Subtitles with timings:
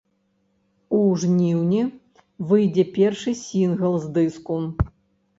[0.99, 1.81] У жніўні
[2.51, 4.57] выйдзе першы сінгл з дыску.